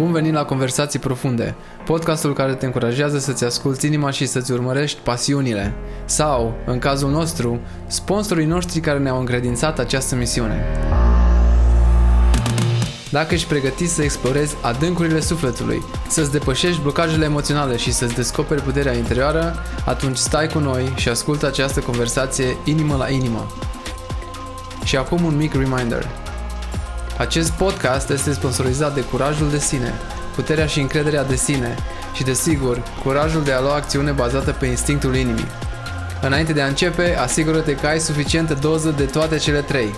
[0.00, 1.54] Bun venit la Conversații Profunde,
[1.84, 5.74] podcastul care te încurajează să-ți asculti inima și să-ți urmărești pasiunile.
[6.04, 10.64] Sau, în cazul nostru, sponsorii noștri care ne-au încredințat această misiune.
[13.10, 18.96] Dacă ești pregătit să explorezi adâncurile sufletului, să-ți depășești blocajele emoționale și să-ți descoperi puterea
[18.96, 19.54] interioară,
[19.86, 23.46] atunci stai cu noi și ascultă această conversație inimă la inimă.
[24.84, 26.08] Și acum un mic reminder–
[27.20, 29.92] acest podcast este sponsorizat de curajul de sine,
[30.34, 31.74] puterea și încrederea de sine
[32.14, 35.46] și, desigur, curajul de a lua acțiune bazată pe instinctul inimii.
[36.22, 39.94] Înainte de a începe, asigură-te că ai suficientă doză de toate cele trei.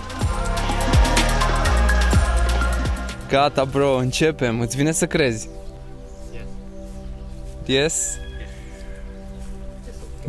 [3.29, 4.59] Gata, bro, începem.
[4.59, 5.49] Îți vine să crezi?
[6.33, 6.43] Yes?
[7.65, 7.93] Yes?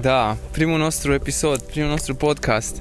[0.01, 2.77] Da, primul nostru episod, primul nostru podcast.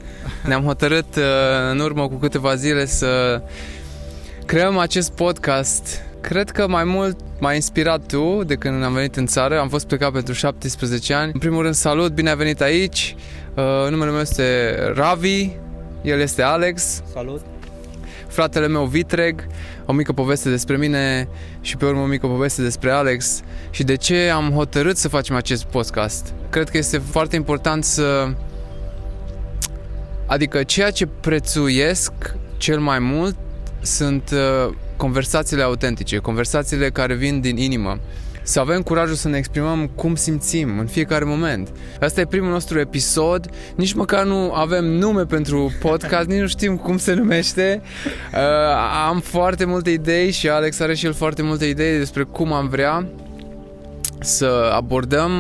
[0.46, 1.24] Ne-am hotărât uh,
[1.72, 3.42] în urmă cu câteva zile să
[4.46, 6.02] creăm acest podcast.
[6.22, 9.60] Cred că mai mult m-a inspirat tu de când am venit în țară.
[9.60, 11.32] Am fost plecat pentru 17 ani.
[11.34, 13.16] În primul rând, salut, bine ai venit aici.
[13.56, 15.50] Uh, numele meu este Ravi,
[16.02, 17.04] el este Alex.
[17.14, 17.42] Salut.
[18.28, 19.48] Fratele meu Vitreg,
[19.86, 21.28] o mică poveste despre mine
[21.62, 25.36] și pe urmă o mică poveste despre Alex și de ce am hotărât să facem
[25.36, 26.34] acest podcast.
[26.50, 28.34] Cred că este foarte important să
[30.26, 32.12] Adică ceea ce prețuiesc
[32.58, 33.36] cel mai mult
[33.84, 38.00] sunt uh, conversațiile autentice, conversațiile care vin din inimă.
[38.46, 41.70] Să avem curajul să ne exprimăm cum simțim în fiecare moment.
[42.00, 43.50] Asta e primul nostru episod.
[43.76, 47.82] Nici măcar nu avem nume pentru podcast, nici nu știm cum se numește.
[48.34, 48.40] Uh,
[49.08, 52.68] am foarte multe idei și Alex are și el foarte multe idei despre cum am
[52.68, 53.08] vrea
[54.20, 55.32] să abordăm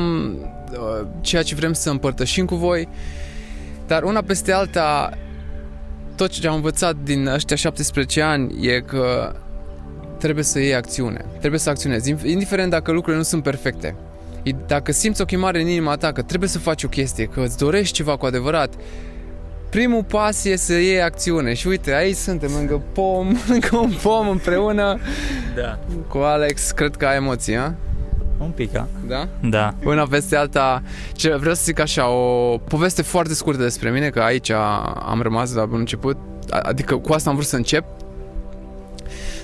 [0.71, 2.87] uh, ceea ce vrem să împărtășim cu voi.
[3.87, 5.17] Dar una peste alta,
[6.15, 9.35] tot ce am învățat din ăștia 17 ani e că
[10.19, 11.25] trebuie să iei acțiune.
[11.39, 13.95] Trebuie să acționezi, indiferent dacă lucrurile nu sunt perfecte.
[14.67, 17.57] Dacă simți o chemare în inima ta că trebuie să faci o chestie, că îți
[17.57, 18.73] dorești ceva cu adevărat,
[19.69, 21.53] primul pas e să iei acțiune.
[21.53, 24.99] Și uite, aici suntem lângă pom, lângă un pom împreună
[25.55, 25.79] da.
[26.07, 26.71] cu Alex.
[26.71, 27.75] Cred că ai emoții, ha?
[28.43, 28.71] Un pic,
[29.07, 29.27] Da?
[29.41, 29.73] Da.
[29.83, 30.83] Una peste alta,
[31.13, 34.49] ce, vreau să zic așa, o poveste foarte scurtă despre mine, că aici
[35.05, 36.17] am rămas la bun început,
[36.49, 37.85] adică cu asta am vrut să încep.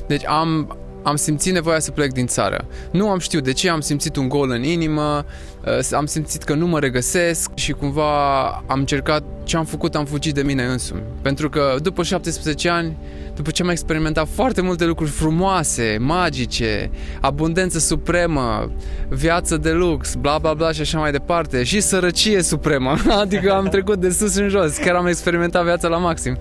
[0.08, 2.66] Deci am, am simțit nevoia să plec din țară.
[2.92, 5.49] Nu am știut de ce, am simțit un gol în inimă, uh,
[5.92, 10.34] am simțit că nu mă regăsesc și cumva am încercat ce am făcut, am fugit
[10.34, 11.02] de mine însumi.
[11.22, 12.98] Pentru că după 17 ani,
[13.36, 16.90] după ce am experimentat foarte multe lucruri frumoase, magice,
[17.22, 18.72] abundență supremă,
[19.10, 23.66] viață de lux, bla bla bla și așa mai departe, și sărăcie supremă, adică am
[23.66, 26.38] trecut de sus în jos, chiar am experimentat viața la maxim.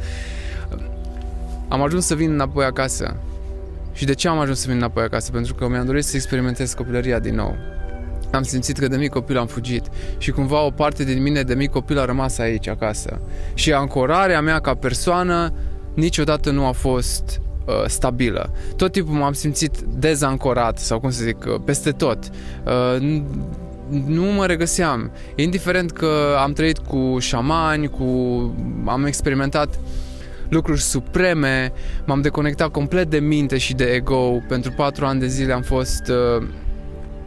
[1.69, 3.17] Am ajuns să vin înapoi acasă
[3.93, 5.31] și de ce am ajuns să vin înapoi acasă?
[5.31, 7.57] Pentru că mi-am dorit să experimentez copilăria din nou.
[8.33, 9.85] Am simțit că de mic copil am fugit
[10.19, 13.21] și cumva o parte din mine de mic copil a rămas aici, acasă.
[13.55, 15.53] Și ancorarea mea ca persoană
[15.95, 18.53] niciodată nu a fost uh, stabilă.
[18.77, 22.19] Tot timpul m-am simțit dezancorat sau cum să zic, uh, peste tot.
[22.65, 23.23] Uh,
[24.07, 25.11] nu mă regăseam.
[25.35, 28.05] Indiferent că am trăit cu șamani, cu
[28.87, 29.81] am experimentat uh,
[30.49, 31.73] lucruri supreme,
[32.05, 34.43] m-am deconectat complet de minte și de ego.
[34.49, 36.47] Pentru patru ani de zile am fost, uh,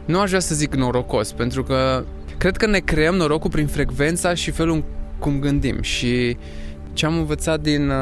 [0.04, 2.04] nu aș vrea să zic norocos, pentru că
[2.38, 4.84] cred că ne creăm norocul prin frecvența și felul
[5.18, 6.36] cum gândim și
[6.92, 7.94] ce am învățat din uh,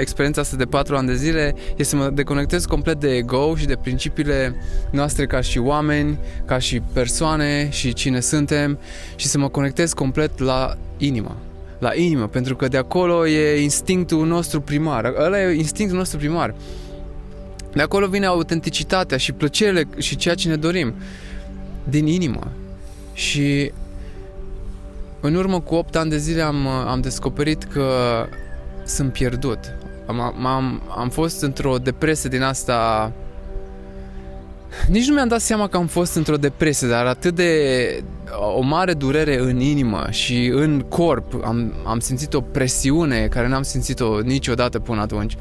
[0.00, 3.66] experiența asta de patru ani de zile este să mă deconectez complet de ego și
[3.66, 4.56] de principiile
[4.90, 8.78] noastre ca și oameni, ca și persoane și cine suntem
[9.16, 11.36] și să mă conectez complet la inimă
[11.78, 15.12] la inimă, pentru că de acolo e instinctul nostru primar.
[15.18, 16.54] Ăla e instinctul nostru primar.
[17.72, 20.94] De acolo vine autenticitatea și plăcerile și ceea ce ne dorim.
[21.88, 22.52] Din inimă.
[23.12, 23.72] Și
[25.20, 27.90] în urmă cu 8 ani de zile am, am descoperit că
[28.84, 29.58] sunt pierdut.
[30.06, 33.12] Am, am, am fost într-o depresie din asta
[34.88, 38.02] nici nu mi-am dat seama că am fost într-o depresie, dar atât de
[38.56, 41.44] o mare durere în inimă și în corp.
[41.44, 45.36] Am, am simțit o presiune care n-am simțit-o niciodată până atunci.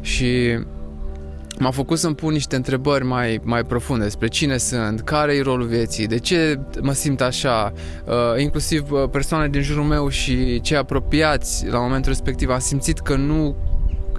[0.00, 0.58] Și
[1.60, 5.66] m-a făcut să-mi pun niște întrebări mai, mai profunde despre cine sunt, care e rolul
[5.66, 7.72] vieții, de ce mă simt așa,
[8.06, 12.50] uh, inclusiv uh, persoane din jurul meu și cei apropiați la momentul respectiv.
[12.50, 13.56] Am simțit că nu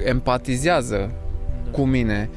[0.05, 1.11] empatizează
[1.71, 2.29] cu mine.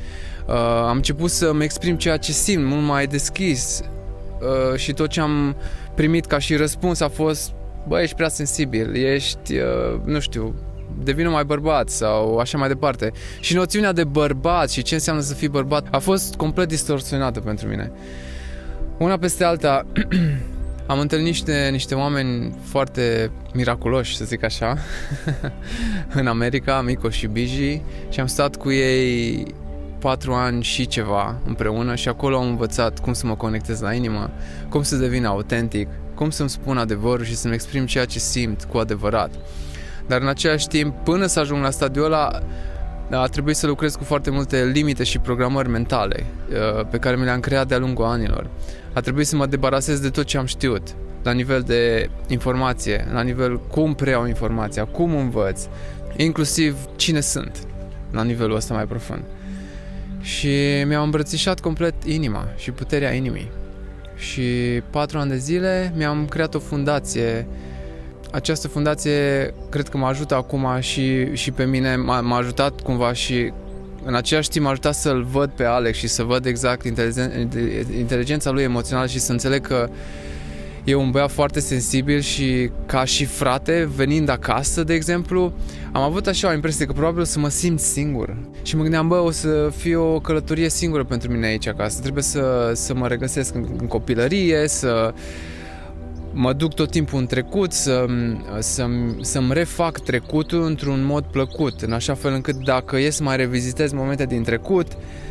[0.47, 0.55] Uh,
[0.89, 3.81] am început să-mi exprim ceea ce simt mult mai deschis
[4.41, 5.57] uh, și tot ce am
[5.95, 7.53] primit ca și răspuns a fost
[7.89, 10.55] bă, ești prea sensibil, ești, uh, nu știu,
[11.03, 13.13] devină mai bărbat sau așa mai departe.
[13.41, 17.69] Și noțiunea de bărbat și ce înseamnă să fii bărbat a fost complet distorsionată pentru
[17.69, 17.93] mine.
[18.99, 19.87] Una peste alta,
[20.87, 24.79] am întâlnit niște, niște oameni foarte miraculoși, să zic așa,
[26.19, 29.47] în America, Mico și Biji, și am stat cu ei
[29.99, 34.31] patru ani și ceva împreună și acolo am învățat cum să mă conectez la inimă,
[34.69, 38.79] cum să devin autentic, cum să-mi spun adevărul și să-mi exprim ceea ce simt cu
[38.79, 39.31] adevărat.
[40.07, 42.43] Dar în același timp, până să ajung la stadiul ăla,
[43.11, 47.25] a trebuit să lucrez cu foarte multe limite și programări mentale uh, pe care mi
[47.25, 48.47] le-am creat de-a lungul anilor.
[48.93, 50.83] A trebuit să mă debarasez de tot ce am știut,
[51.23, 55.63] la nivel de informație, la nivel cum preiau informația, cum învăț,
[56.17, 57.59] inclusiv cine sunt,
[58.11, 59.23] la nivelul ăsta mai profund.
[60.21, 63.51] Și mi-au îmbrățișat complet inima și puterea inimii.
[64.17, 64.43] Și
[64.91, 67.47] patru ani de zile mi-am creat o fundație
[68.35, 73.13] această fundație cred că mă ajută acum și, și pe mine, m-a, m-a ajutat cumva
[73.13, 73.53] și
[74.05, 77.51] în același timp m-a ajutat să-l văd pe Alex și să văd exact inteligen,
[77.99, 79.89] inteligența lui emoțională și să înțeleg că
[80.85, 85.53] e un băiat foarte sensibil și ca și frate, venind acasă, de exemplu,
[85.93, 88.37] am avut așa o impresie că probabil o să mă simt singur.
[88.63, 92.01] Și mă gândeam, bă, o să fie o călătorie singură pentru mine aici acasă.
[92.01, 95.15] Trebuie să, să mă regăsesc în, în copilărie, să
[96.35, 98.07] mă duc tot timpul în trecut, să,
[98.59, 98.87] să,
[99.21, 103.93] să-mi refac trecutul într-un mod plăcut, în așa fel încât dacă e să mai revizitez
[103.93, 104.87] momente din trecut,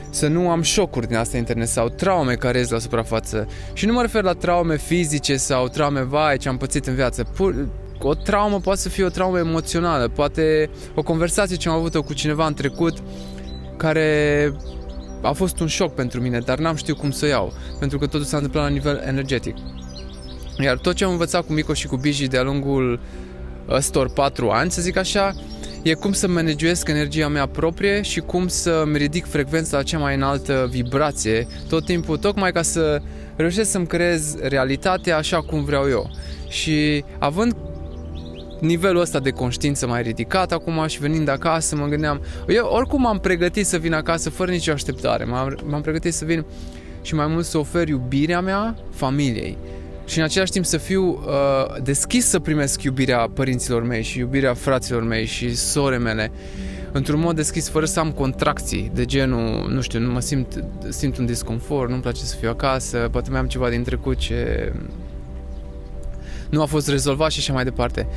[0.09, 3.47] să nu am șocuri din asta internet sau traume care ies la suprafață.
[3.73, 7.23] Și nu mă refer la traume fizice sau traume, vai, ce am pățit în viață.
[7.23, 7.67] Pur,
[7.99, 12.13] o traumă poate să fie o traumă emoțională, poate o conversație ce am avut-o cu
[12.13, 12.97] cineva în trecut
[13.77, 14.51] care
[15.21, 18.05] a fost un șoc pentru mine, dar n-am știut cum să o iau, pentru că
[18.05, 19.55] totul s-a întâmplat la nivel energetic.
[20.59, 22.99] Iar tot ce am învățat cu Mico și cu Biji de-a lungul
[23.69, 25.33] ăstor patru ani, să zic așa,
[25.81, 30.15] e cum să managuesc energia mea proprie și cum să-mi ridic frecvența la cea mai
[30.15, 33.01] înaltă vibrație tot timpul, tocmai ca să
[33.35, 36.11] reușesc să-mi creez realitatea așa cum vreau eu.
[36.47, 37.55] Și având
[38.59, 43.19] nivelul ăsta de conștiință mai ridicat acum și venind acasă mă gândeam, eu oricum m-am
[43.19, 46.45] pregătit să vin acasă fără nicio așteptare, m-am, m-am pregătit să vin
[47.01, 49.57] și mai mult să ofer iubirea mea familiei
[50.13, 54.53] și în același timp să fiu uh, deschis să primesc iubirea părinților mei și iubirea
[54.53, 56.31] fraților mei și sore mele
[56.91, 61.17] într-un mod deschis, fără să am contracții de genul, nu știu, nu mă simt, simt
[61.17, 64.71] un disconfort, nu-mi place să fiu acasă, poate mai am ceva din trecut ce
[66.49, 68.07] nu a fost rezolvat și așa mai departe.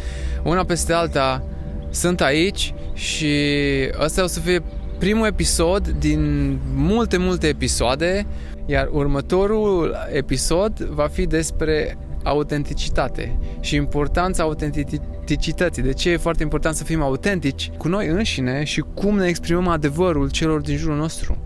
[0.43, 1.43] Una peste alta
[1.91, 3.35] sunt aici și
[4.01, 4.63] ăsta o să fie
[4.99, 8.27] primul episod din multe, multe episoade
[8.67, 15.83] iar următorul episod va fi despre autenticitate și importanța autenticității.
[15.83, 19.69] De ce e foarte important să fim autentici cu noi înșine și cum ne exprimăm
[19.69, 21.39] adevărul celor din jurul nostru.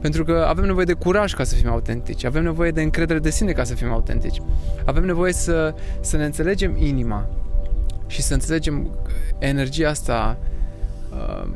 [0.00, 3.30] Pentru că avem nevoie de curaj ca să fim autentici, avem nevoie de încredere de
[3.30, 4.40] sine ca să fim autentici,
[4.84, 7.28] avem nevoie să, să ne înțelegem inima
[8.06, 8.90] și să înțelegem
[9.38, 10.38] energia asta
[11.10, 11.48] uh,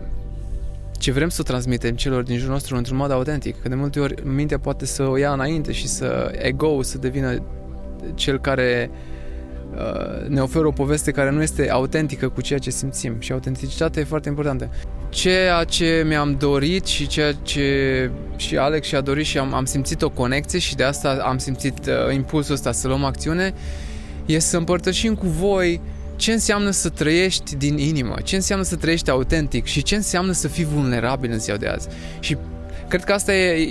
[1.05, 3.63] ce vrem să transmitem celor din jurul nostru într-un mod autentic.
[3.63, 7.43] Că de multe ori mintea poate să o ia înainte și să ego să devină
[8.15, 8.91] cel care
[9.75, 14.03] uh, ne oferă o poveste care nu este autentică cu ceea ce simțim și autenticitatea
[14.03, 14.71] e foarte importantă.
[15.09, 20.03] Ceea ce mi-am dorit și ceea ce și Alex și-a dorit și am, am simțit
[20.03, 23.55] o conexie și de asta am simțit uh, impulsul ăsta să luăm acțiune,
[24.27, 28.77] e să împărtășim cu voi uh, ce înseamnă să trăiești din inimă, ce înseamnă să
[28.77, 29.65] trăiești autentic?
[29.65, 31.89] Și ce înseamnă să fii vulnerabil în ziua de azi.
[32.21, 32.37] Și
[32.89, 33.63] cred că asta e,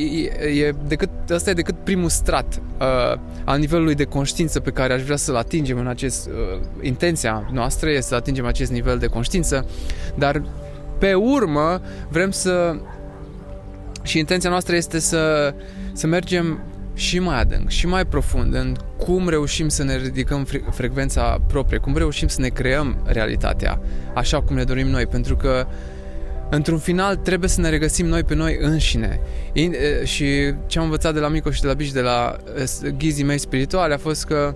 [0.42, 4.94] e, e decât, asta e decât primul strat uh, al nivelului de conștiință pe care
[4.94, 6.28] aș vrea să-l atingem în acest...
[6.28, 9.66] Uh, intenția noastră este să atingem acest nivel de conștiință,
[10.16, 10.44] dar
[10.98, 12.76] pe urmă vrem să...
[14.04, 15.54] Și intenția noastră este să,
[15.94, 16.60] să mergem
[16.94, 21.78] și mai adânc, și mai profund în cum reușim să ne ridicăm fre- frecvența proprie,
[21.78, 23.82] cum reușim să ne creăm realitatea
[24.14, 25.68] așa cum ne dorim noi, pentru că
[26.50, 29.20] într-un final trebuie să ne regăsim noi pe noi înșine.
[29.54, 32.36] In, și ce am învățat de la Mico și de la Bici, de la
[32.98, 34.56] ghizii mei spirituale, a fost că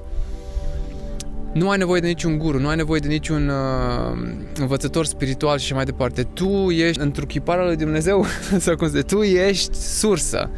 [1.58, 4.18] nu ai nevoie de niciun guru, nu ai nevoie de niciun uh,
[4.60, 6.24] învățător spiritual și mai departe.
[6.24, 8.26] Tu ești întruchiparea lui Dumnezeu,
[8.60, 10.50] sau cum se tu ești sursă.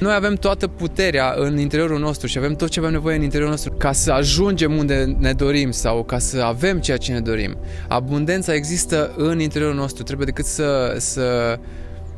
[0.00, 3.52] Noi avem toată puterea în interiorul nostru și avem tot ce avem nevoie în interiorul
[3.52, 7.56] nostru ca să ajungem unde ne dorim sau ca să avem ceea ce ne dorim.
[7.88, 11.58] Abundența există în interiorul nostru, trebuie decât să, să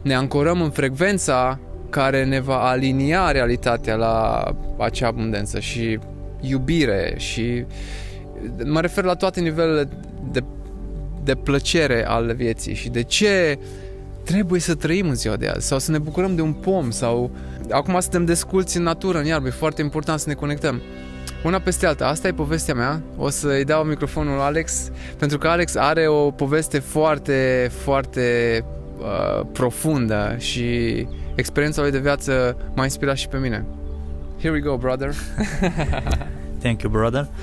[0.02, 1.58] ne ancorăm în frecvența
[1.90, 4.44] care ne va alinia realitatea la
[4.78, 5.98] acea abundență și
[6.40, 7.64] iubire și
[8.64, 9.88] mă refer la toate nivelele
[10.32, 10.42] de,
[11.24, 13.58] de plăcere al vieții și de ce
[14.24, 17.30] trebuie să trăim în ziua de azi sau să ne bucurăm de un pom sau
[17.70, 20.80] acum suntem desculți în natură, în iarbă, e foarte important să ne conectăm.
[21.44, 23.02] Una peste alta, asta e povestea mea.
[23.16, 28.64] O să-i dau microfonul Alex, pentru că Alex are o poveste foarte, foarte
[28.98, 33.64] uh, profundă și experiența lui de viață m-a inspirat și pe mine.
[34.40, 35.14] Here we go, brother.
[36.60, 37.28] Thank you, brother.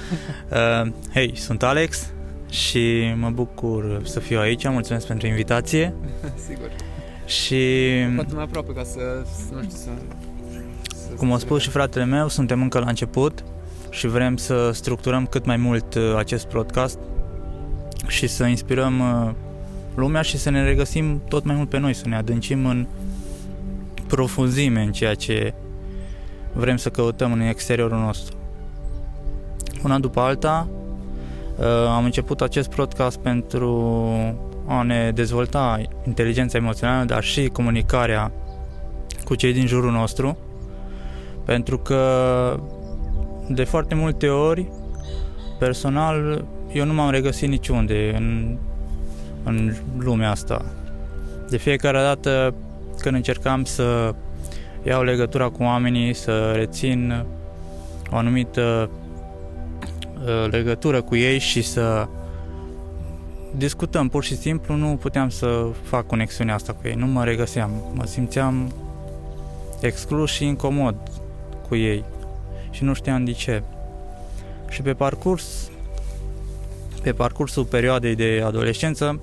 [0.52, 2.12] Uh, hey, sunt Alex
[2.50, 4.68] și mă bucur să fiu aici.
[4.68, 5.94] Mulțumesc pentru invitație.
[6.48, 6.72] Sigur.
[7.26, 7.56] Și...
[8.16, 9.00] Poate mai aproape ca să,
[9.54, 9.90] nu știu, să...
[10.96, 13.44] să cum a spus și fratele meu, suntem încă la început
[13.90, 17.00] și vrem să structurăm cât mai mult uh, acest podcast
[18.08, 19.34] și să inspirăm uh,
[19.96, 22.88] lumea și să ne regăsim tot mai mult pe noi, să ne adâncim în
[24.08, 25.54] profunzime în ceea ce
[26.54, 28.37] vrem să căutăm în exteriorul nostru.
[29.88, 30.68] Una după alta,
[31.58, 31.66] uh,
[31.96, 33.94] am început acest podcast pentru
[34.66, 38.32] a ne dezvolta inteligența emoțională, dar și comunicarea
[39.24, 40.38] cu cei din jurul nostru,
[41.46, 42.02] pentru că
[43.50, 44.72] de foarte multe ori,
[45.60, 48.58] personal, eu nu m-am regăsit niciunde în,
[49.44, 50.66] în lumea asta.
[51.50, 52.54] De fiecare dată
[53.00, 54.16] când încercam să
[54.84, 57.26] iau legătura cu oamenii, să rețin
[58.12, 59.06] o anumită uh,
[60.50, 62.08] legătură cu ei și să
[63.56, 67.72] discutăm pur și simplu, nu puteam să fac conexiunea asta cu ei, nu mă regăseam,
[67.94, 68.74] mă simțeam
[69.80, 70.96] exclus și incomod
[71.68, 72.04] cu ei.
[72.72, 73.64] Și nu știam de ce.
[74.70, 75.70] Și pe parcurs,
[77.02, 79.20] pe parcursul perioadei de adolescență,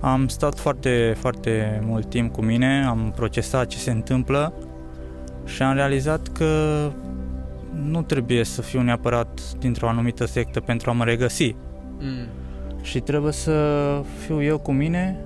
[0.00, 4.52] am stat foarte, foarte mult timp cu mine, am procesat ce se întâmplă
[5.44, 6.90] și am realizat că
[7.74, 11.54] nu trebuie să fiu neapărat dintr-o anumită sectă pentru a mă regăsi.
[11.98, 12.26] Mm.
[12.82, 15.24] Și trebuie să fiu eu cu mine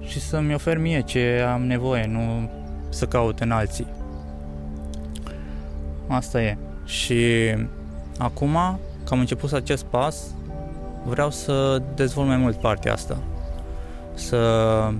[0.00, 2.50] și să-mi ofer mie ce am nevoie, nu
[2.88, 3.86] să caut în alții.
[6.06, 6.56] Asta e.
[6.84, 7.24] Și
[8.18, 8.52] acum,
[9.04, 10.34] că am început acest pas,
[11.04, 13.18] vreau să dezvolt mai mult partea asta.
[14.14, 14.90] Să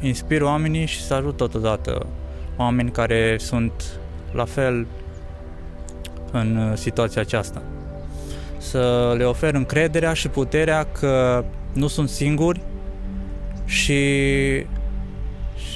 [0.00, 2.06] inspir oamenii și să ajut totodată
[2.56, 3.72] oameni care sunt
[4.32, 4.86] la fel
[6.38, 7.62] în situația aceasta.
[8.58, 12.60] Să le ofer încrederea și puterea că nu sunt singuri
[13.64, 14.02] și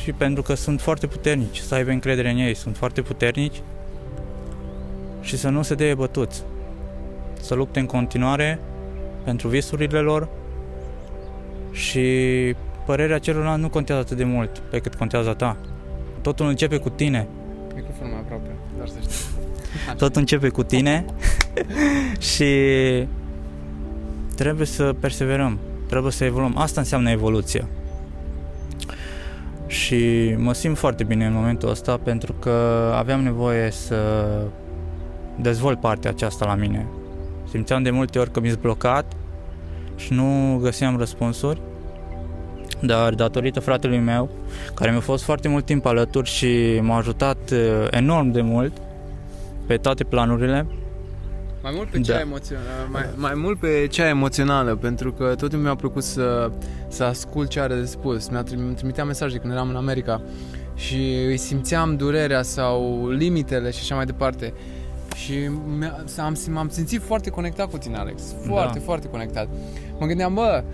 [0.08, 3.62] și pentru că sunt foarte puternici, să aibă încredere în ei, sunt foarte puternici
[5.20, 6.42] și să nu se dea bătuți.
[7.40, 8.58] Să lupte în continuare
[9.24, 10.28] pentru visurile lor
[11.72, 12.04] și
[12.86, 15.56] părerea celorlalți nu contează atât de mult pe cât contează ta.
[16.22, 17.26] Totul începe cu tine.
[17.74, 19.27] Microfonul mai aproape, doar să știi.
[19.96, 21.04] Totul începe cu tine
[22.34, 22.54] și
[24.36, 25.58] trebuie să perseverăm,
[25.88, 26.56] trebuie să evoluăm.
[26.56, 27.68] Asta înseamnă evoluția.
[29.66, 32.50] Și mă simt foarte bine în momentul ăsta pentru că
[32.96, 34.26] aveam nevoie să
[35.36, 36.86] dezvolt partea aceasta la mine.
[37.50, 39.12] Simțeam de multe ori că mi-s blocat
[39.96, 41.60] și nu găseam răspunsuri,
[42.80, 44.30] dar datorită fratelui meu,
[44.74, 48.72] care mi-a fost foarte mult timp alături și m-a ajutat uh, enorm de mult
[49.68, 50.66] pe toate planurile,
[51.62, 52.20] mai mult pe cea da.
[52.20, 56.50] emoțională, mai, mai mult pe cea emoțională, pentru că tot timpul mi-a plăcut să,
[56.88, 58.28] să ascult ce are de spus.
[58.28, 58.42] Mi-a
[58.76, 60.22] trimitea mesaje când eram în America
[60.74, 64.52] și îi simțeam durerea sau limitele și așa mai departe.
[65.14, 65.50] Și
[66.18, 68.22] am, m-am simțit foarte conectat cu tine, Alex.
[68.46, 68.84] Foarte, da.
[68.84, 69.48] foarte conectat.
[69.98, 70.64] Mă gândeam, bă,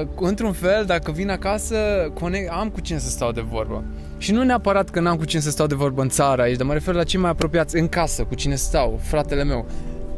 [0.00, 1.76] uh, într-un fel, dacă vin acasă,
[2.14, 3.84] conect, am cu cine să stau de vorbă.
[4.24, 6.66] Și nu neapărat că n-am cu cine să stau de vorbă în țară aici, dar
[6.66, 9.66] mă refer la cei mai apropiați în casă, cu cine stau, fratele meu.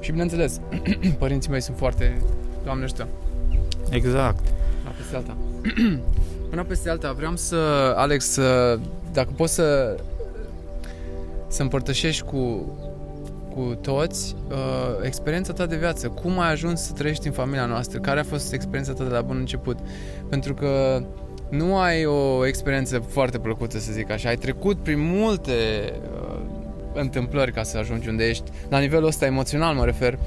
[0.00, 0.60] Și bineînțeles,
[1.18, 2.22] părinții mei sunt foarte,
[2.64, 3.08] Doamne ajută.
[3.90, 4.38] Exact.
[4.82, 5.36] Una peste alta.
[6.52, 7.56] Una peste alta, vreau să,
[7.96, 8.78] Alex, să,
[9.12, 9.96] dacă poți să
[11.48, 12.72] să împărtășești cu
[13.54, 14.56] cu toți uh,
[15.02, 16.08] experiența ta de viață.
[16.08, 17.98] Cum ai ajuns să trăiești în familia noastră?
[17.98, 19.78] Care a fost experiența ta de la bun început?
[20.28, 21.02] Pentru că
[21.48, 24.28] nu ai o experiență foarte plăcută, să zic așa.
[24.28, 25.52] Ai trecut prin multe
[26.12, 26.40] uh,
[26.94, 28.50] întâmplări ca să ajungi unde ești.
[28.68, 30.18] La nivelul ăsta emoțional mă refer.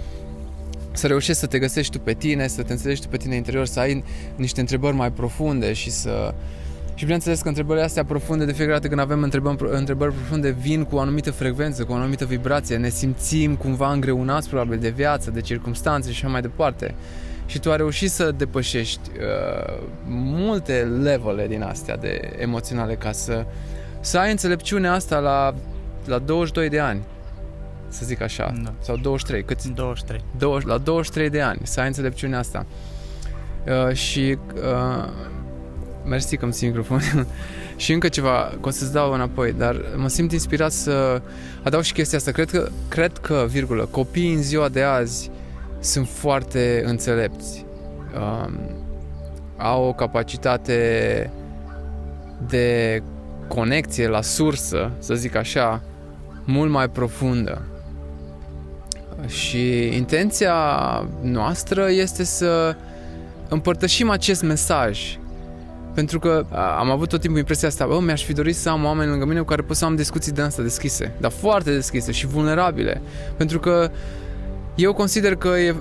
[0.91, 3.65] Să reușești să te găsești tu pe tine, să te înțelegi tu pe tine interior,
[3.65, 4.03] să ai
[4.35, 6.33] niște întrebări mai profunde și să
[6.99, 10.83] și bineînțeles că întrebările astea profunde, de fiecare dată când avem întrebări, întrebări profunde, vin
[10.83, 12.77] cu o anumită frecvență, cu o anumită vibrație.
[12.77, 16.95] Ne simțim cumva îngreunați probabil de viață, de circumstanțe și așa mai departe.
[17.49, 19.77] Și tu ai reușit să depășești uh,
[20.07, 23.45] multe levele din astea de emoționale ca să,
[23.99, 25.53] să ai înțelepciunea asta la,
[26.05, 27.01] la 22 de ani
[27.87, 28.73] să zic așa, da.
[28.79, 29.63] sau 23, cât?
[29.63, 30.21] 23.
[30.37, 32.65] 20, la 23 de ani, să ai înțelepciunea asta.
[33.87, 35.09] Uh, și uh,
[36.05, 37.01] mersi că îmi ții microfon.
[37.75, 41.21] și încă ceva, că o să-ți dau înapoi, dar mă simt inspirat să
[41.63, 42.31] adaug și chestia asta.
[42.31, 45.31] Cred că, cred că virgulă, copiii în ziua de azi
[45.79, 47.65] sunt foarte înțelepți.
[48.15, 48.53] Uh,
[49.57, 51.31] au o capacitate
[52.47, 53.01] de
[53.47, 55.81] conexie la sursă, să zic așa,
[56.45, 57.61] mult mai profundă.
[59.27, 60.55] Și intenția
[61.21, 62.75] noastră este să
[63.49, 65.17] împărtășim acest mesaj.
[65.93, 66.45] Pentru că
[66.77, 69.39] am avut tot timpul impresia asta, bă, mi-aș fi dorit să am oameni lângă mine
[69.39, 73.01] cu care pot să am discuții de asta deschise, dar foarte deschise și vulnerabile.
[73.37, 73.91] Pentru că
[74.79, 75.75] eu consider că e,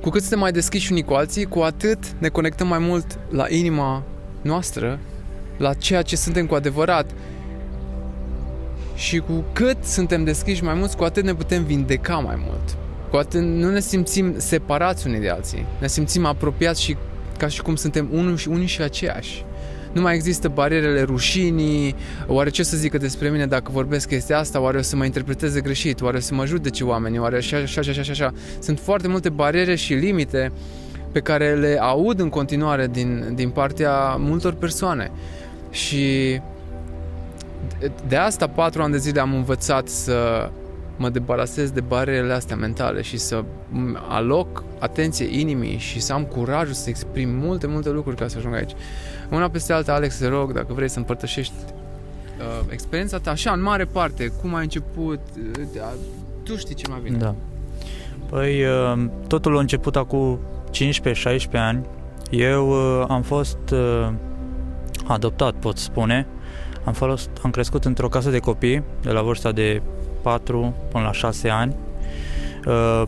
[0.00, 3.44] cu cât suntem mai deschiși unii cu alții, cu atât ne conectăm mai mult la
[3.48, 4.02] inima
[4.42, 4.98] noastră,
[5.56, 7.10] la ceea ce suntem cu adevărat.
[8.94, 12.76] Și cu cât suntem deschiși mai mulți, cu atât ne putem vindeca mai mult.
[13.10, 15.66] Cu atât nu ne simțim separați unii de alții.
[15.80, 16.96] Ne simțim apropiați și
[17.38, 19.44] ca și cum suntem unii și, unii și aceiași.
[19.92, 21.94] Nu mai există barierele rușinii,
[22.26, 25.60] oare ce să zică despre mine dacă vorbesc chestia asta, oare o să mă interpreteze
[25.60, 28.32] greșit, oare o să mă judece oamenii, oare așa, așa, așa, așa, așa.
[28.58, 30.52] Sunt foarte multe bariere și limite
[31.12, 35.10] pe care le aud în continuare din, din partea multor persoane.
[35.70, 36.40] Și
[38.08, 40.50] de asta patru ani de zile am învățat să
[41.00, 43.44] mă debarasez de barierele astea mentale și să
[44.08, 48.54] aloc atenție inimii și să am curajul să exprim multe, multe lucruri ca să ajung
[48.54, 48.70] aici.
[49.30, 53.62] Una peste alta, Alex, te rog, dacă vrei să împărtășești uh, experiența ta, așa, în
[53.62, 55.20] mare parte, cum ai început,
[55.74, 55.82] uh,
[56.42, 57.16] tu știi ce mai bine.
[57.16, 57.34] Da.
[58.28, 60.38] Păi, uh, totul a început acum
[60.70, 61.86] 15-16 ani.
[62.30, 64.08] Eu uh, am fost uh,
[65.06, 66.26] adoptat, pot spune.
[66.84, 69.82] Am, fost, am crescut într-o casă de copii de la vârsta de
[70.22, 71.74] 4 până la 6 ani.
[72.66, 73.02] Uh,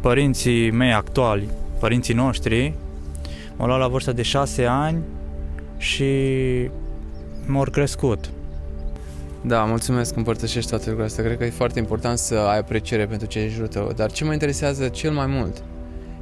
[0.00, 2.74] părinții mei actuali, părinții noștri,
[3.56, 5.02] m-au luat la vârsta de 6 ani
[5.76, 6.12] și
[7.46, 8.30] m-au crescut.
[9.44, 11.24] Da, mulțumesc că împărtășești toate lucrurile astea.
[11.24, 13.92] Cred că e foarte important să ai apreciere pentru ce e jurul tău.
[13.96, 15.62] Dar ce mă interesează cel mai mult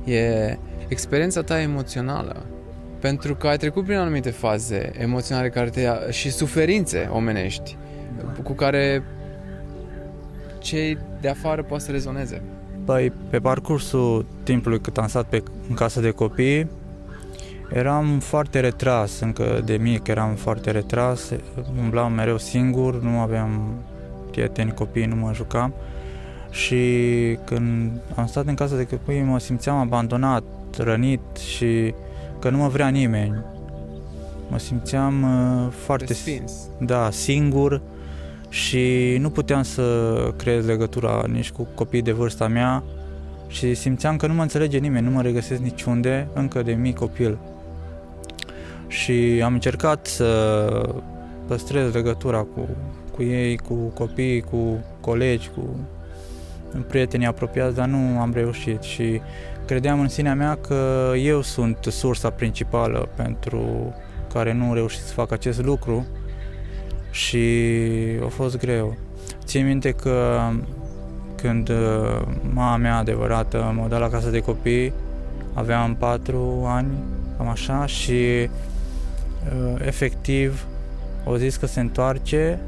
[0.04, 2.46] e experiența ta emoțională.
[3.00, 7.76] Pentru că ai trecut prin anumite faze emoționale care te ia, și suferințe omenești
[8.42, 9.02] cu care
[10.60, 12.42] cei de afară poate să rezoneze.
[12.84, 16.68] Păi, pe parcursul timpului cât am stat pe, în casă de copii,
[17.72, 21.32] eram foarte retras, încă de mic eram foarte retras,
[21.78, 23.74] umblam mereu singur, nu aveam
[24.30, 25.74] prieteni, copii, nu mă jucam
[26.50, 26.78] și
[27.44, 30.44] când am stat în casă de copii mă simțeam abandonat,
[30.76, 31.94] rănit și
[32.38, 33.44] că nu mă vrea nimeni.
[34.50, 36.52] Mă simțeam uh, foarte Respins.
[36.78, 37.80] da, singur
[38.50, 42.82] și nu puteam să creez legătura nici cu copii de vârsta mea
[43.48, 47.38] și simțeam că nu mă înțelege nimeni, nu mă regăsesc niciunde, încă de mic copil.
[48.86, 50.68] Și am încercat să
[51.46, 52.68] păstrez legătura cu,
[53.12, 55.76] cu ei, cu copii, cu colegi, cu
[56.88, 59.20] prietenii apropiați, dar nu am reușit și
[59.66, 63.94] credeam în sinea mea că eu sunt sursa principală pentru
[64.32, 66.06] care nu reușit să fac acest lucru
[67.10, 67.38] și
[68.24, 68.96] a fost greu.
[69.44, 70.40] Țin minte că
[71.34, 74.92] când uh, mama mea adevărată m-a dat la casă de copii,
[75.54, 76.92] aveam patru ani,
[77.36, 80.66] cam așa, și uh, efectiv
[81.26, 82.60] au zis că se întoarce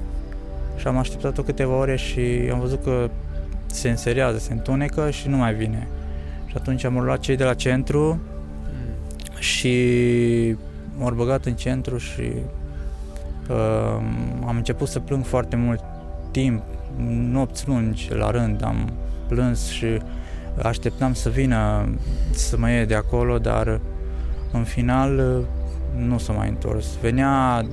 [0.76, 3.10] și am așteptat-o câteva ore și am văzut că
[3.66, 5.88] se înserează, se întunecă și nu mai vine.
[6.46, 9.38] Și atunci am luat cei de la centru mm.
[9.38, 9.76] și
[10.98, 12.42] m-au băgat în centru și uh,
[14.46, 15.80] am început să plâng foarte mult
[16.30, 16.62] timp,
[17.30, 18.92] nopți lungi la rând, am
[19.28, 19.86] plâns și
[20.62, 21.88] așteptam să vină
[22.30, 23.80] să mă iei de acolo, dar
[24.52, 25.42] în final
[25.96, 26.86] nu s-a mai întors.
[27.00, 27.66] Venea,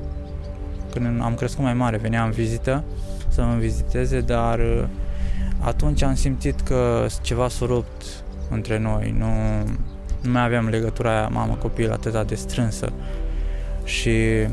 [0.92, 2.84] când am crescut mai mare, venea în vizită
[3.28, 4.60] să mă viziteze, dar
[5.60, 8.04] atunci am simțit că ceva s-a rupt
[8.50, 9.28] între noi, nu,
[10.22, 12.92] nu mai aveam legătura aia mamă-copil atât de strânsă.
[13.84, 14.48] Și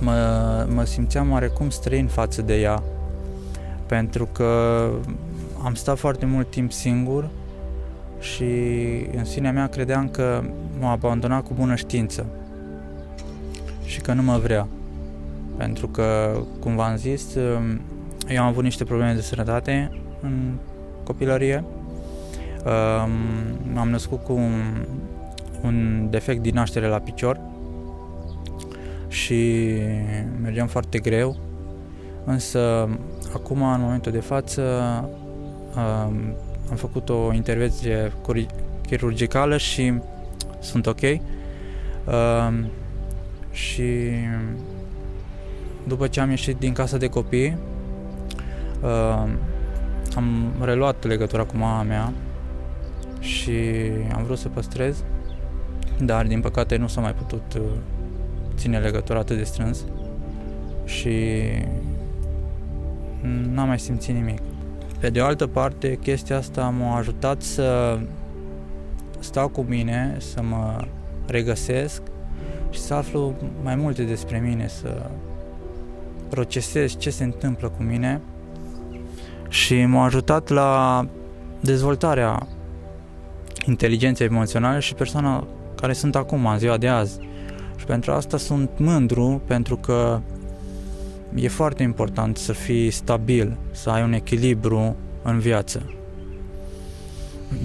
[0.00, 2.82] mă, mă simțeam oarecum străin față de ea
[3.86, 4.90] pentru că
[5.64, 7.28] am stat foarte mult timp singur
[8.20, 8.44] și
[9.16, 10.42] în sinea mea credeam că
[10.80, 12.26] m-a abandonat cu bună știință
[13.84, 14.66] și că nu mă vrea.
[15.56, 17.34] Pentru că, cum v-am zis,
[18.28, 20.52] eu am avut niște probleme de sănătate în
[21.04, 21.64] copilărie.
[22.64, 24.86] Um, am născut cu un,
[25.62, 27.40] un defect din naștere la picior
[29.14, 29.70] și
[30.42, 31.36] mergeam foarte greu.
[32.24, 32.88] Însă,
[33.34, 34.62] acum, în momentul de față,
[35.76, 36.34] um,
[36.70, 38.12] am făcut o intervenție
[38.86, 39.92] chirurgicală și
[40.60, 41.00] sunt ok.
[41.00, 42.64] Uh,
[43.50, 44.10] și
[45.86, 47.56] după ce am ieșit din casa de copii,
[48.82, 49.28] uh,
[50.16, 52.12] am reluat legătura cu mama mea
[53.20, 53.52] și
[54.14, 55.04] am vrut să păstrez,
[56.00, 57.62] dar din păcate nu s-a mai putut uh,
[58.56, 59.84] ține legătura atât de strâns
[60.84, 61.40] și
[63.52, 64.40] n-am mai simțit nimic.
[65.00, 67.98] Pe de o altă parte, chestia asta m-a ajutat să
[69.18, 70.84] stau cu mine, să mă
[71.26, 72.02] regăsesc
[72.70, 75.10] și să aflu mai multe despre mine, să
[76.28, 78.20] procesez ce se întâmplă cu mine
[79.48, 81.06] și m-a ajutat la
[81.60, 82.46] dezvoltarea
[83.66, 87.18] inteligenței emoționale și persoana care sunt acum, în ziua de azi.
[87.76, 90.20] Și pentru asta sunt mândru, pentru că
[91.34, 95.82] e foarte important să fii stabil, să ai un echilibru în viață.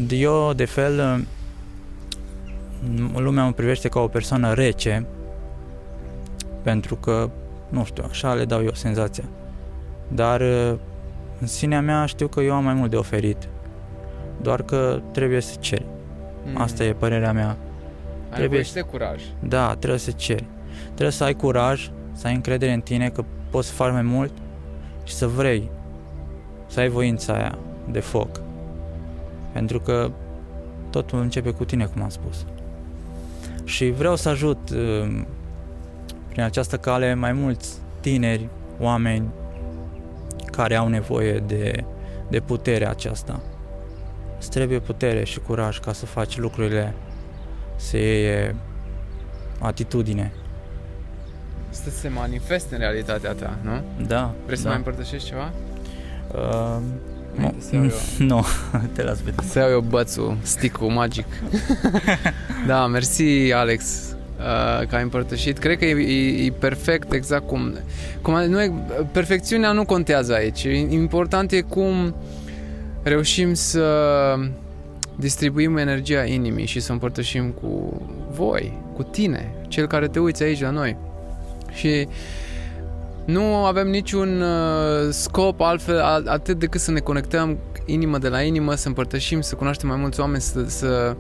[0.10, 1.26] Eu, de fel,
[3.16, 5.06] lumea mă privește ca o persoană rece,
[6.62, 7.30] pentru că,
[7.70, 9.24] nu știu, așa le dau eu senzația.
[10.08, 10.42] Dar
[11.40, 13.48] în sinea mea știu că eu am mai mult de oferit,
[14.42, 15.86] doar că trebuie să ceri.
[16.46, 16.62] Mm.
[16.62, 17.58] Asta e părerea mea.
[18.30, 18.74] Ai trebuie să...
[18.74, 19.24] de curaj.
[19.40, 20.46] Da, trebuie să ceri.
[20.86, 24.32] Trebuie să ai curaj, să ai încredere în tine că poți să faci mai mult
[25.04, 25.70] și să vrei,
[26.68, 27.58] să ai voința aia
[27.92, 28.42] de foc.
[29.52, 30.12] Pentru că
[30.90, 32.46] totul începe cu tine, cum am spus.
[33.64, 35.22] Și vreau să ajut uh,
[36.30, 38.48] prin această cale mai mulți tineri,
[38.80, 39.28] oameni
[40.52, 41.84] care au nevoie de,
[42.30, 43.40] de puterea aceasta.
[44.38, 46.94] Îți trebuie putere și curaj ca să faci lucrurile
[47.80, 48.56] să iei
[49.60, 50.32] atitudine.
[51.70, 54.06] Să se manifeste în realitatea ta, nu?
[54.08, 54.34] Da.
[54.46, 54.70] Vrei să da.
[54.70, 55.52] mai împărtășești ceva?
[56.36, 56.78] Uh,
[57.36, 57.54] nu,
[58.28, 58.46] nu,
[58.94, 61.26] te las pe Să iau eu bățul, stick magic.
[62.68, 63.84] da, mersi Alex
[64.38, 65.58] uh, că ai împărtășit.
[65.58, 67.74] Cred că e, e, e perfect exact cum...
[68.22, 68.74] cum nu e,
[69.12, 70.64] perfecțiunea nu contează aici.
[70.90, 72.16] Important e cum
[73.04, 73.86] reușim să
[75.20, 80.62] distribuim energia inimii și să împărtășim cu voi, cu tine, cel care te uiți aici
[80.62, 80.98] la noi.
[81.72, 82.08] Și
[83.26, 88.76] nu avem niciun uh, scop altfel atât decât să ne conectăm inimă de la inimă,
[88.76, 91.16] să împărtășim, să cunoaștem mai mulți oameni, să, să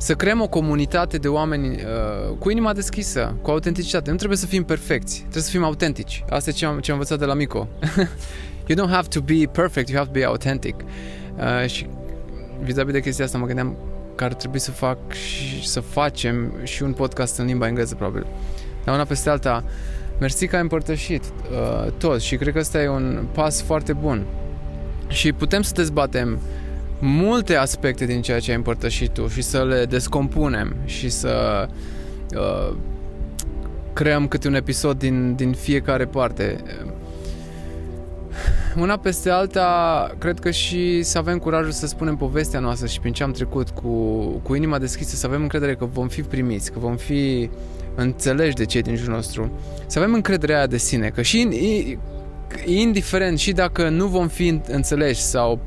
[0.00, 4.10] să creăm o comunitate de oameni uh, cu inima deschisă, cu autenticitate.
[4.10, 6.24] Nu trebuie să fim perfecți, trebuie să fim autentici.
[6.28, 7.68] Asta e ce am, ce am învățat de la Mico.
[8.68, 10.74] you don't have to be perfect, you have to be authentic.
[11.38, 11.86] Uh, și
[12.62, 13.76] vis-a-vis de chestia asta mă gândeam
[14.14, 18.26] că ar trebui să fac și să facem și un podcast în limba engleză, probabil.
[18.84, 19.64] Dar una peste alta,
[20.20, 24.24] mersi că ai împărtășit uh, tot și cred că ăsta e un pas foarte bun.
[25.08, 26.38] Și putem să dezbatem
[26.98, 31.68] multe aspecte din ceea ce ai împărtășit tu și să le descompunem și să
[32.36, 32.76] uh,
[33.92, 36.62] creăm câte un episod din, din fiecare parte
[38.76, 43.12] una peste alta, cred că și să avem curajul să spunem povestea noastră și prin
[43.12, 43.88] ce am trecut cu,
[44.42, 47.50] cu inima deschisă, să avem încredere că vom fi primiți, că vom fi
[47.94, 49.50] înțeleși de cei din jurul nostru,
[49.86, 51.48] să avem încrederea aia de sine, că și
[52.64, 55.60] indiferent și dacă nu vom fi înțeleși sau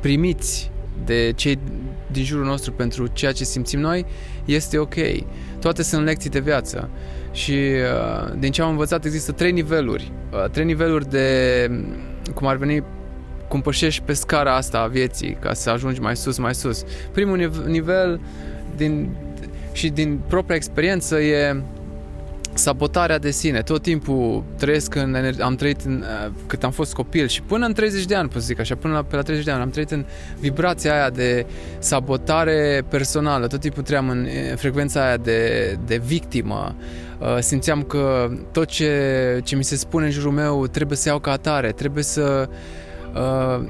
[0.00, 0.70] primiți
[1.04, 1.58] de cei
[2.10, 4.06] din jurul nostru pentru ceea ce simțim noi,
[4.44, 4.94] este ok.
[5.60, 6.90] Toate sunt lecții de viață.
[7.32, 10.12] Și uh, din ce am învățat există trei niveluri.
[10.32, 11.70] Uh, trei niveluri de,
[12.34, 12.82] cum ar veni,
[13.48, 16.84] cum pășești pe scara asta a vieții ca să ajungi mai sus, mai sus.
[17.12, 18.20] Primul nivel
[18.76, 19.08] din,
[19.72, 21.62] și din propria experiență e
[22.54, 23.62] sabotarea de sine.
[23.62, 27.66] Tot timpul trăiesc în ener- am trăit în, uh, cât am fost copil și până
[27.66, 29.62] în 30 de ani, pot să zic așa, până la, pe la 30 de ani
[29.62, 30.04] am trăit în
[30.40, 31.46] vibrația aia de
[31.78, 33.46] sabotare personală.
[33.46, 36.74] Tot timpul trăiam în frecvența aia de, de victimă.
[37.22, 41.18] Uh, simțeam că tot ce, ce mi se spune în jurul meu trebuie să iau
[41.18, 42.48] ca atare, trebuie să
[43.14, 43.64] uh,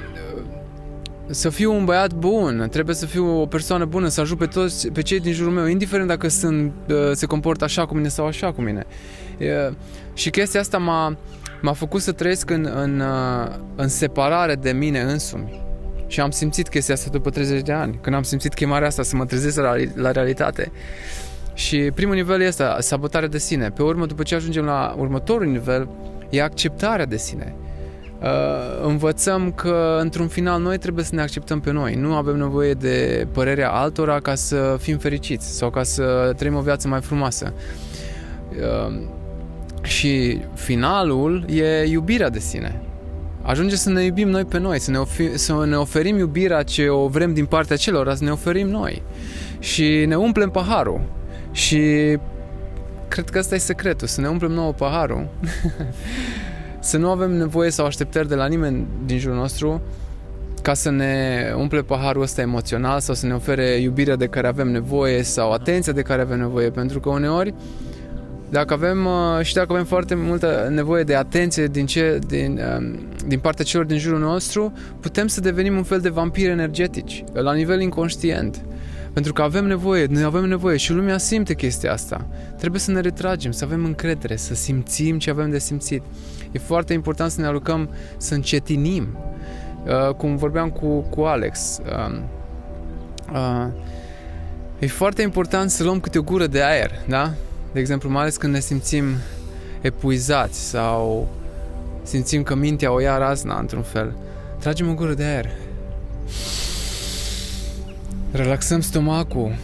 [1.27, 4.89] să fiu un băiat bun, trebuie să fiu o persoană bună, să ajut pe toți,
[4.89, 8.27] pe cei din jurul meu, indiferent dacă sunt, uh, se comportă așa cu mine sau
[8.27, 8.87] așa cu mine.
[10.15, 11.17] Și chestia asta m-a,
[11.61, 15.61] m-a făcut să trăiesc în, în, uh, în separare de mine însumi.
[16.07, 19.17] Și am simțit chestia asta după 30 de ani, când am simțit chemarea asta să
[19.17, 20.73] mă trezesc la, la realitate.
[21.55, 23.71] Și primul nivel este sabotarea de sine.
[23.71, 25.89] Pe urmă, după ce ajungem la următorul nivel,
[26.31, 27.55] e acceptarea de sine
[28.23, 31.95] uh, învățăm că într-un final noi trebuie să ne acceptăm pe noi.
[31.95, 36.61] Nu avem nevoie de părerea altora ca să fim fericiți sau ca să trăim o
[36.61, 37.53] viață mai frumoasă.
[38.51, 39.01] Uh,
[39.83, 42.81] și finalul e iubirea de sine.
[43.43, 46.89] Ajunge să ne iubim noi pe noi, să ne, ofi- să ne oferim iubirea ce
[46.89, 49.03] o vrem din partea celor, să ne oferim noi.
[49.59, 51.01] Și ne umplem paharul.
[51.53, 51.81] Și
[53.09, 55.29] cred că ăsta e secretul, să ne umplem nouă paharul.
[56.81, 59.81] să nu avem nevoie sau așteptări de la nimeni din jurul nostru
[60.63, 64.69] ca să ne umple paharul ăsta emoțional sau să ne ofere iubirea de care avem
[64.69, 67.55] nevoie sau atenția de care avem nevoie, pentru că uneori
[68.53, 72.99] dacă avem uh, și dacă avem foarte multă nevoie de atenție din, ce, din, um,
[73.27, 77.55] din partea celor din jurul nostru, putem să devenim un fel de vampiri energetici, la
[77.55, 78.65] nivel inconștient.
[79.13, 82.27] Pentru că avem nevoie, noi avem nevoie și lumea simte chestia asta.
[82.59, 86.03] Trebuie să ne retragem, să avem încredere, să simțim ce avem de simțit.
[86.53, 89.19] E foarte important să ne alucăm, să încetinim.
[89.87, 92.19] Uh, cum vorbeam cu, cu Alex, uh,
[93.33, 93.67] uh,
[94.79, 97.33] e foarte important să luăm câte o gură de aer, da?
[97.73, 99.05] De exemplu, mai ales când ne simțim
[99.81, 101.29] epuizați sau
[102.03, 104.15] simțim că mintea o ia razna într-un fel.
[104.59, 105.51] Tragem o gură de aer.
[108.33, 109.55] Relaxăm stomacul.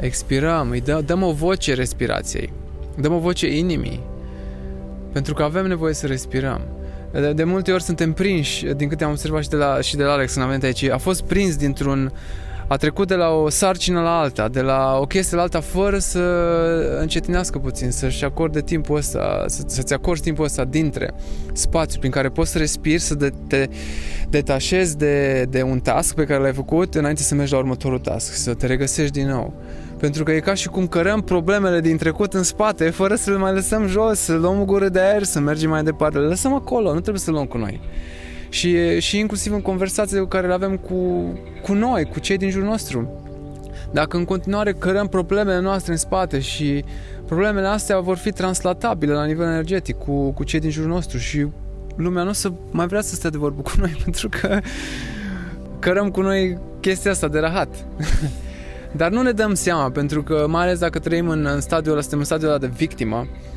[0.00, 2.52] Expirăm, îi dă, dăm o voce respirației.
[3.00, 4.00] Dăm o voce inimii.
[5.12, 6.60] Pentru că avem nevoie să respirăm.
[7.12, 10.02] De, de multe ori suntem prinși, din câte am observat și de la, și de
[10.02, 12.12] la Alex când am venit aici, a fost prins dintr-un
[12.66, 15.98] a trecut de la o sarcină la alta, de la o chestie la alta, fără
[15.98, 16.20] să
[17.00, 21.14] încetinească puțin, să-și acorde timpul ăsta, să, să-ți acorzi timpul ăsta dintre
[21.52, 23.68] spațiu prin care poți să respiri, să de, te
[24.28, 28.32] detașezi de, de un task pe care l-ai făcut înainte să mergi la următorul task,
[28.32, 29.52] să te regăsești din nou.
[29.98, 33.36] Pentru că e ca și cum cărăm problemele din trecut în spate, fără să le
[33.36, 36.18] mai lăsăm jos, să luăm o gură de aer, să mergem mai departe.
[36.18, 37.80] Le lăsăm acolo, nu trebuie să le luăm cu noi.
[38.54, 40.94] Și, și inclusiv în conversațiile pe care le avem cu,
[41.62, 43.08] cu noi, cu cei din jurul nostru.
[43.92, 46.84] Dacă în continuare cărăm problemele noastre în spate și
[47.26, 51.46] problemele astea vor fi translatabile la nivel energetic cu, cu cei din jurul nostru și
[51.96, 54.60] lumea nu o să mai vrea să stea de vorbă cu noi pentru că
[55.78, 57.86] cărăm cu noi chestia asta de rahat.
[58.96, 62.00] Dar nu ne dăm seama, pentru că mai ales dacă trăim în, în stadiul ăla,
[62.00, 63.54] suntem în stadiul ăla de victimă, uh,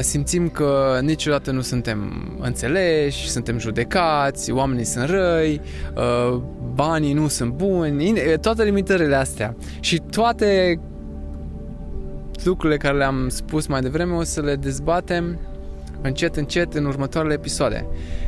[0.00, 1.98] simțim că niciodată nu suntem
[2.40, 5.60] înțeleși, suntem judecați, oamenii sunt răi,
[5.96, 6.40] uh,
[6.74, 9.56] banii nu sunt buni, toate limitările astea.
[9.80, 10.80] Și toate
[12.44, 15.38] lucrurile care le-am spus mai devreme o să le dezbatem
[16.02, 17.86] încet, încet în următoarele episoade.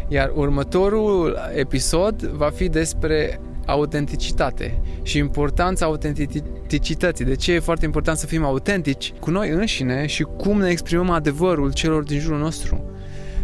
[0.09, 7.25] Iar următorul episod va fi despre autenticitate și importanța autenticității.
[7.25, 11.11] De ce e foarte important să fim autentici cu noi înșine și cum ne exprimăm
[11.11, 12.85] adevărul celor din jurul nostru.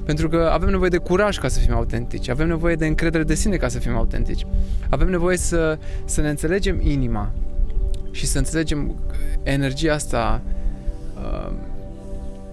[0.05, 3.35] Pentru că avem nevoie de curaj ca să fim autentici, avem nevoie de încredere de
[3.35, 4.47] sine ca să fim autentici,
[4.89, 7.33] avem nevoie să, să ne înțelegem inima
[8.11, 8.95] și să înțelegem
[9.43, 10.43] energia asta
[11.15, 11.53] uh,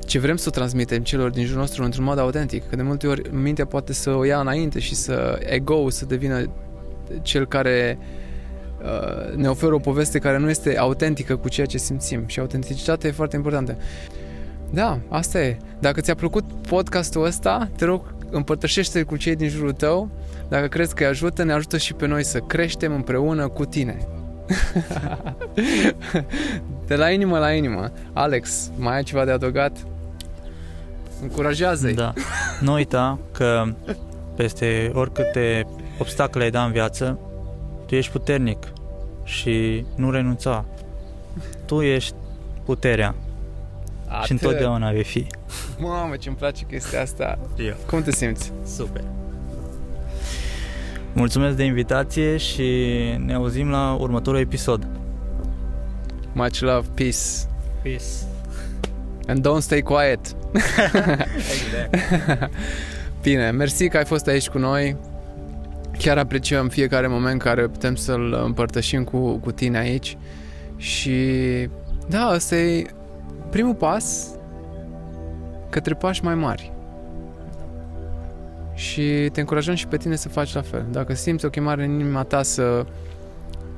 [0.06, 2.69] ce vrem să o transmitem celor din jurul nostru într-un mod autentic.
[2.69, 6.49] Că de multe ori mintea poate să o ia înainte și să ego să devină
[7.22, 7.98] cel care
[8.82, 13.10] uh, ne oferă o poveste care nu este autentică cu ceea ce simțim și autenticitatea
[13.10, 13.78] e foarte importantă.
[14.70, 15.58] Da, asta e.
[15.80, 20.10] Dacă ți-a plăcut podcastul ăsta, te rog, împărtășește cu cei din jurul tău.
[20.48, 23.98] Dacă crezi că îi ajută, ne ajută și pe noi să creștem împreună cu tine.
[26.88, 27.91] de la inimă la inimă.
[28.13, 29.78] Alex, mai ai ceva de adăugat?
[31.22, 31.94] Încurajează-i.
[31.94, 32.13] Da.
[32.60, 33.63] Nu uita că
[34.36, 35.68] peste oricâte
[36.00, 37.20] obstacole ai da în viață,
[37.86, 38.68] tu ești puternic
[39.24, 40.66] și nu renunța.
[41.66, 42.16] Tu ești
[42.66, 43.16] puterea.
[44.08, 44.26] Atât.
[44.26, 45.28] Și întotdeauna vei fi.
[45.78, 47.40] Mamă, ce-mi place chestia asta.
[47.58, 47.76] Eu.
[47.88, 48.52] Cum te simți?
[48.66, 49.04] Super.
[51.14, 52.90] Mulțumesc de invitație și
[53.26, 54.88] ne auzim la următorul episod.
[56.34, 57.18] Much love, peace.
[57.82, 58.04] Peace.
[59.28, 60.20] And don't stay quiet.
[61.56, 62.52] exact.
[63.24, 64.96] Bine, mersi că ai fost aici cu noi.
[65.98, 70.18] Chiar apreciem fiecare moment care putem să-l împărtășim cu, cu tine aici.
[70.78, 71.20] Și
[72.08, 72.86] da, ăsta e
[73.50, 74.30] primul pas
[75.70, 76.74] către pași mai mari.
[78.74, 80.86] Și te încurajăm și pe tine să faci la fel.
[80.92, 82.86] Dacă simți o chemare în inima ta să,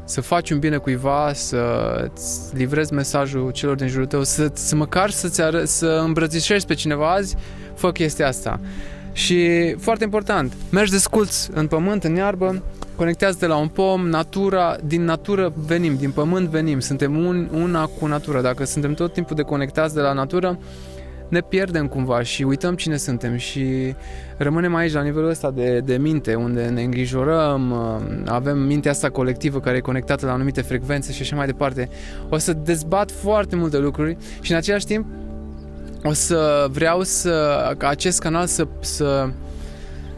[0.03, 2.11] să faci un bine cuiva, să
[2.53, 7.13] livrezi mesajul celor din jurul tău, să, să măcar să-ți ară, să îmbrățișezi pe cineva
[7.13, 7.35] azi,
[7.73, 8.59] fă chestia asta.
[9.17, 12.63] Și foarte important, mergi de sculți în pământ, în iarbă,
[12.95, 18.05] conectează la un pom, natura, din natură venim, din pământ venim, suntem un, una cu
[18.05, 18.41] natura.
[18.41, 20.59] Dacă suntem tot timpul deconectați de la natură,
[21.29, 23.95] ne pierdem cumva și uităm cine suntem și
[24.37, 27.73] rămânem aici la nivelul ăsta de, de minte, unde ne îngrijorăm,
[28.25, 31.89] avem mintea asta colectivă care e conectată la anumite frecvențe și așa mai departe.
[32.29, 35.05] O să dezbat foarte multe lucruri și în același timp
[36.03, 39.29] o să vreau să, ca acest canal să, să,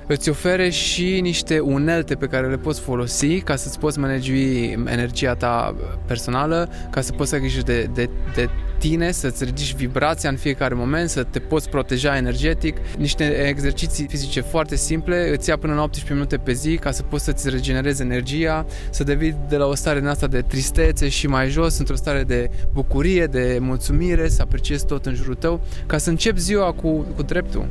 [0.08, 5.36] îți ofere și niște unelte pe care le poți folosi ca să-ți poți managui energia
[5.36, 10.30] ta personală, ca să poți să ai grijă de, de, de tine, să-ți ridici vibrația
[10.30, 12.78] în fiecare moment, să te poți proteja energetic.
[12.98, 17.04] Niște exerciții fizice foarte simple, îți ia până la 18 minute pe zi ca să
[17.04, 21.28] poți să-ți regenerezi energia, să devii de la o stare din asta de tristețe și
[21.28, 25.98] mai jos, într-o stare de bucurie, de mulțumire, să apreciezi tot în jurul tău, ca
[25.98, 27.68] să începi ziua cu, cu dreptul.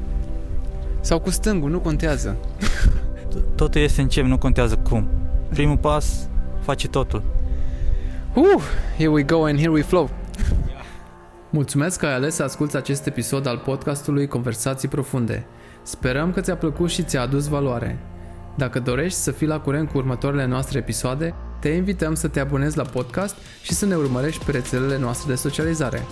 [1.00, 2.36] Sau cu stângul, nu contează.
[3.54, 5.08] Totul este încep, nu contează cum.
[5.48, 6.28] Primul pas
[6.60, 7.22] face totul.
[8.34, 8.62] Uh,
[8.96, 10.10] here we go and here we flow.
[11.50, 15.46] Mulțumesc că ai ales să asculti acest episod al podcastului Conversații Profunde.
[15.82, 17.98] Sperăm că ți-a plăcut și ți-a adus valoare.
[18.56, 22.76] Dacă dorești să fii la curent cu următoarele noastre episoade, te invităm să te abonezi
[22.76, 26.06] la podcast și să ne urmărești pe rețelele noastre de socializare.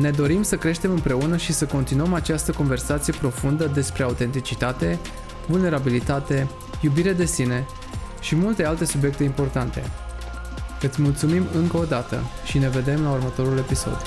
[0.00, 4.98] Ne dorim să creștem împreună și să continuăm această conversație profundă despre autenticitate,
[5.46, 6.48] vulnerabilitate,
[6.80, 7.66] iubire de sine
[8.20, 9.82] și multe alte subiecte importante.
[10.82, 14.02] Îți mulțumim încă o dată și ne vedem la următorul episod.